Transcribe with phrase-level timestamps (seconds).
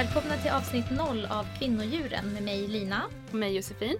[0.00, 3.02] Välkomna till avsnitt 0 av Kvinnodjuren med mig Lina.
[3.28, 3.96] Och mig Josefin.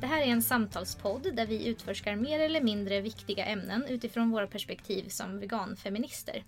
[0.00, 4.46] Det här är en samtalspodd där vi utforskar mer eller mindre viktiga ämnen utifrån våra
[4.46, 6.44] perspektiv som veganfeminister.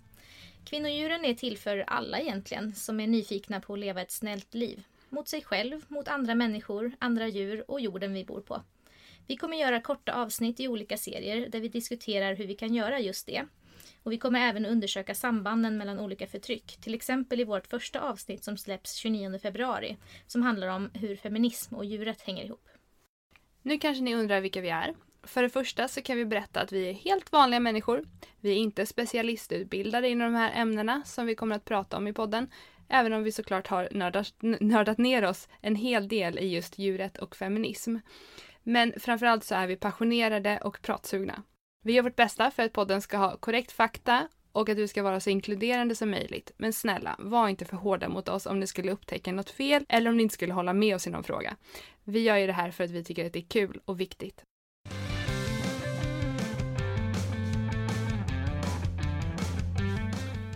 [0.65, 4.83] Kvinnodjuren är till för alla egentligen som är nyfikna på att leva ett snällt liv.
[5.09, 8.61] Mot sig själv, mot andra människor, andra djur och jorden vi bor på.
[9.27, 12.99] Vi kommer göra korta avsnitt i olika serier där vi diskuterar hur vi kan göra
[12.99, 13.45] just det.
[14.03, 16.77] Och vi kommer även undersöka sambanden mellan olika förtryck.
[16.81, 19.97] Till exempel i vårt första avsnitt som släpps 29 februari.
[20.27, 22.67] Som handlar om hur feminism och djuret hänger ihop.
[23.61, 24.95] Nu kanske ni undrar vilka vi är.
[25.23, 28.03] För det första så kan vi berätta att vi är helt vanliga människor.
[28.39, 32.13] Vi är inte specialistutbildade inom de här ämnena som vi kommer att prata om i
[32.13, 32.49] podden.
[32.89, 37.17] Även om vi såklart har nördat, nördat ner oss en hel del i just djuret
[37.17, 37.97] och feminism.
[38.63, 41.43] Men framförallt så är vi passionerade och pratsugna.
[41.87, 45.03] Vi gör vårt bästa för att podden ska ha korrekt fakta och att du ska
[45.03, 46.51] vara så inkluderande som möjligt.
[46.57, 50.09] Men snälla, var inte för hårda mot oss om ni skulle upptäcka något fel eller
[50.09, 51.55] om ni inte skulle hålla med oss i någon fråga.
[52.03, 54.43] Vi gör ju det här för att vi tycker att det är kul och viktigt.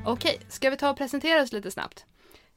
[0.05, 2.05] Okej, ska vi ta och presentera oss lite snabbt?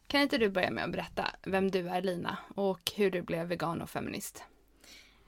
[0.07, 3.47] Kan inte du börja med att berätta vem du är Lina och hur du blev
[3.47, 4.45] vegan och feminist?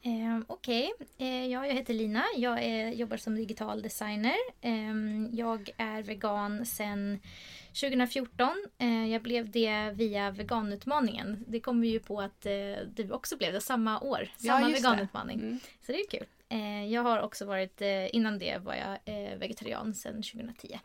[0.07, 1.29] Eh, Okej, okay.
[1.29, 2.25] eh, ja, jag heter Lina.
[2.37, 4.37] Jag är, jobbar som digital designer.
[4.61, 4.95] Eh,
[5.33, 7.21] jag är vegan sedan
[7.69, 8.67] 2014.
[8.79, 11.45] Eh, jag blev det via veganutmaningen.
[11.49, 12.53] Det kom ju på att eh,
[12.95, 14.29] du också blev det samma år.
[14.37, 15.41] Samma ja, veganutmaning.
[15.41, 15.59] Mm.
[15.87, 16.27] Så det är kul.
[16.49, 17.81] Eh, jag har också varit,
[18.13, 18.99] innan det var jag
[19.39, 20.79] vegetarian sedan 2010.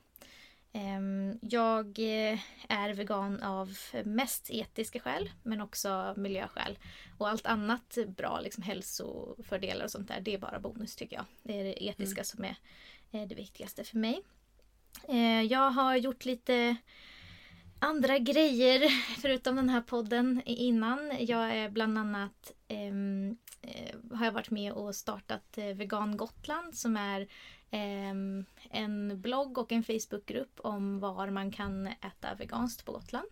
[0.73, 6.80] Ehm, jag eh, är vegan av mest etiska skäl men också miljöskäl.
[7.17, 11.25] Och allt annat bra, liksom hälsofördelar och sånt där, det är bara bonus tycker jag.
[11.44, 12.25] Det är det etiska mm.
[12.25, 12.44] som
[13.11, 14.22] är det viktigaste för mig.
[15.08, 16.75] Eh, jag har gjort lite
[17.80, 18.89] andra grejer
[19.21, 21.11] förutom den här podden innan.
[21.20, 26.98] Jag är bland annat ehm, eh, har jag varit med och startat Vegan Gotland som
[26.98, 27.27] är Ehm,
[28.70, 33.27] en blogg och en Facebookgrupp om var man kan äta veganskt på Gotland.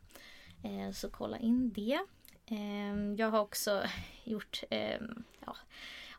[0.63, 1.99] Eh, så kolla in det.
[2.45, 3.83] Ehm, jag har också
[4.23, 5.55] gjort, ehm, ja,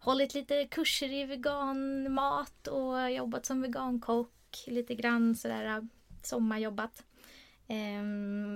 [0.00, 5.88] hållit lite kurser i veganmat och jobbat som vegankock lite grann sådär
[6.22, 7.04] sommarjobbat.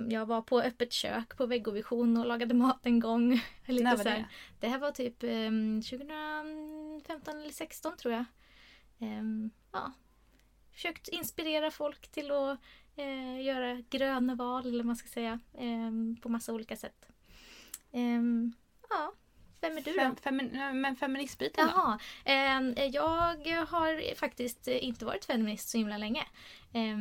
[0.09, 3.41] Jag var på öppet kök på Veggovision och lagade mat en gång.
[3.65, 4.25] Lite När var det?
[4.59, 8.25] Det här var typ 2015 eller 2016 tror jag
[9.71, 9.91] ja,
[10.71, 12.59] försökt inspirera folk till att
[12.95, 17.05] eh, göra gröna val, eller vad man ska säga, eh, på massa olika sätt.
[17.91, 18.53] Ehm,
[18.89, 19.13] ja,
[19.61, 20.15] vem är du då?
[20.21, 20.37] Fem,
[20.81, 26.25] men feministbiten Jaha, eh, jag har faktiskt inte varit feminist så himla länge.
[26.73, 26.97] Eh,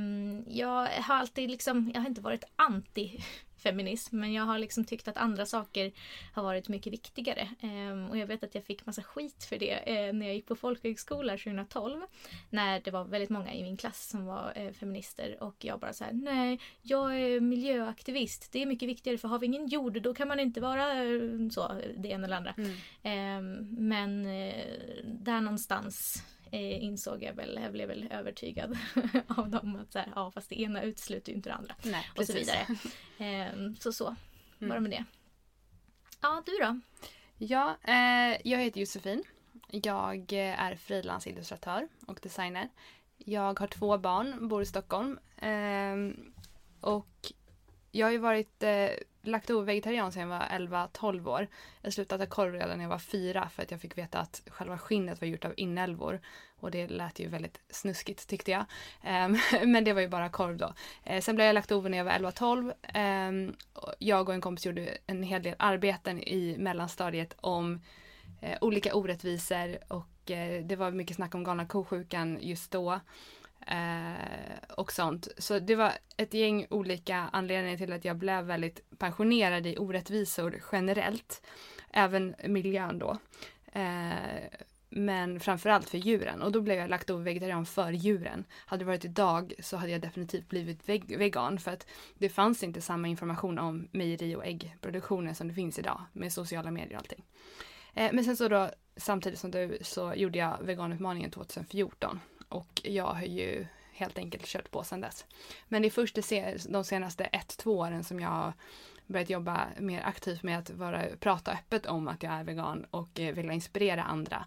[0.59, 3.25] jag har alltid liksom, jag har inte varit anti
[3.65, 5.93] feminism men jag har liksom tyckt att andra saker
[6.33, 7.49] har varit mycket viktigare.
[7.61, 10.47] Eh, och jag vet att jag fick massa skit för det eh, när jag gick
[10.47, 12.03] på folkhögskola 2012.
[12.51, 15.93] När det var väldigt många i min klass som var eh, feminister och jag bara
[15.93, 18.53] så här, nej, jag är miljöaktivist.
[18.53, 21.49] Det är mycket viktigare för har vi ingen jord då kan man inte vara eh,
[21.51, 22.55] så, det ena eller andra.
[22.57, 22.77] Mm.
[23.03, 24.25] Ehm, men
[25.05, 28.79] där någonstans eh, insåg jag väl, jag blev väl övertygad
[29.29, 31.75] av dem att så här, ja fast det ena utesluter ju inte det andra.
[31.83, 32.67] Nej, och så vidare.
[33.19, 34.17] Eh, så så
[34.59, 35.05] var det med det.
[36.21, 36.81] Ja, du då?
[37.39, 39.25] Ja, eh, jag heter Josefin.
[39.71, 42.69] Jag är frilansillustratör och designer.
[43.17, 45.19] Jag har två barn, bor i Stockholm.
[45.37, 45.97] Eh,
[46.81, 47.33] och
[47.91, 48.89] jag har ju varit eh,
[49.27, 51.49] lakto-vegetarian sedan jag var 11-12 år.
[51.83, 54.43] Jag slutade äta korv redan när jag var fyra för att jag fick veta att
[54.47, 56.21] själva skinnet var gjort av inälvor.
[56.61, 58.65] Och det lät ju väldigt snuskigt tyckte jag.
[59.27, 59.39] Um,
[59.73, 60.75] men det var ju bara korv då.
[61.11, 62.59] Uh, sen blev jag laktover när jag var 11-12.
[62.59, 63.55] Um, ehm,
[63.99, 67.81] jag och en kompis gjorde en hel del arbeten i mellanstadiet om
[68.43, 73.01] uh, olika orättvisor och uh, det var mycket snack om galna kosjukan just då.
[73.67, 75.29] Eh, och sånt.
[75.39, 80.63] Så det var ett gäng olika anledningar till att jag blev väldigt pensionerad i orättvisor
[80.73, 81.47] generellt.
[81.91, 83.19] Även miljön då.
[83.73, 84.59] Eh,
[84.89, 88.45] men framförallt för djuren och då blev jag lagt vegetarian för djuren.
[88.67, 91.87] Hade det varit idag så hade jag definitivt blivit veg vegan för att
[92.19, 96.71] det fanns inte samma information om mejeri och äggproduktionen som det finns idag med sociala
[96.71, 97.25] medier och allting.
[97.95, 103.15] Eh, men sen så då samtidigt som du så gjorde jag veganutmaningen 2014 och jag
[103.15, 105.25] har ju helt enkelt kört på sedan dess.
[105.69, 106.19] Men det är först
[106.69, 108.53] de senaste ett, två åren som jag har
[109.07, 113.09] börjat jobba mer aktivt med att vara, prata öppet om att jag är vegan och
[113.15, 114.47] vill vilja inspirera andra.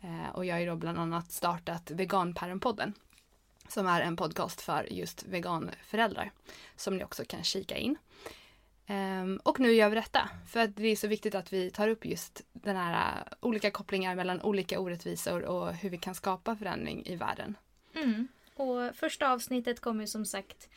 [0.00, 2.92] Eh, och jag har ju då bland annat startat Veganpäronpodden
[3.68, 6.30] som är en podcast för just veganföräldrar
[6.76, 7.96] som ni också kan kika in.
[8.86, 11.88] Ehm, och nu gör vi detta för att det är så viktigt att vi tar
[11.88, 16.56] upp just den här äh, olika kopplingar mellan olika orättvisor och hur vi kan skapa
[16.56, 17.56] förändring i världen.
[17.94, 18.28] Mm.
[18.54, 20.68] Och första avsnittet kommer som sagt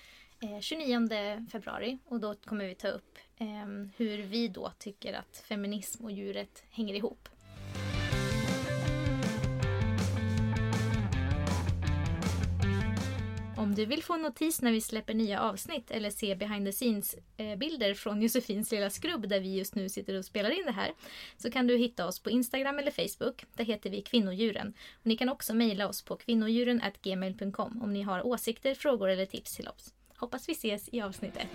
[0.41, 3.47] eh, 29 februari och då kommer vi ta upp eh,
[3.97, 7.29] hur vi då tycker att feminism och djuret hänger ihop.
[13.59, 17.89] Om du vill få notis när vi släpper nya avsnitt eller se behind the scenes-bilder
[17.89, 20.91] eh, från Josefins lilla skrubb där vi just nu sitter och spelar in det här
[21.37, 23.45] så kan du hitta oss på Instagram eller Facebook.
[23.53, 24.73] Där heter vi Kvinnodjuren.
[24.93, 29.55] Och ni kan också mejla oss på kvinnodjuren.gmail.com om ni har åsikter, frågor eller tips
[29.55, 29.93] till oss.
[30.15, 31.47] Hoppas vi ses i avsnitt 1!